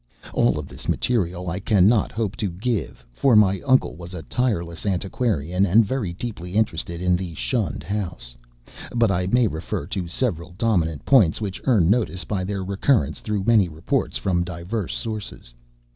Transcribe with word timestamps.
All 0.33 0.57
of 0.57 0.67
this 0.67 0.89
material 0.89 1.47
I 1.47 1.59
cannot 1.59 2.11
hope 2.11 2.35
to 2.37 2.49
give, 2.49 3.05
for 3.13 3.35
my 3.35 3.61
uncle 3.67 3.95
was 3.95 4.15
a 4.15 4.23
tireless 4.23 4.83
antiquarian 4.83 5.63
and 5.63 5.85
very 5.85 6.11
deeply 6.11 6.53
interested 6.55 7.03
in 7.03 7.15
the 7.15 7.35
shunned 7.35 7.83
house; 7.83 8.35
but 8.95 9.11
I 9.11 9.27
may 9.27 9.45
refer 9.45 9.85
to 9.85 10.07
several 10.07 10.55
dominant 10.57 11.05
points 11.05 11.39
which 11.39 11.61
earn 11.65 11.87
notice 11.91 12.23
by 12.23 12.43
their 12.43 12.63
recurrence 12.63 13.19
through 13.19 13.43
many 13.43 13.69
reports 13.69 14.17
from 14.17 14.43
diverse 14.43 14.95
sources. 14.95 15.53